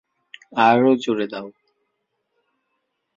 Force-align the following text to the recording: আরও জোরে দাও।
আরও 0.61 0.91
জোরে 0.95 1.27
দাও। 1.27 1.47